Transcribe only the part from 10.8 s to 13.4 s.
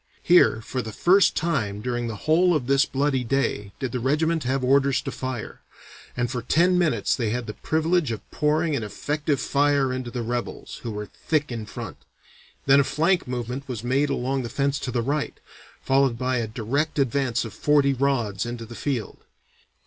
who were thick in front. Then a flank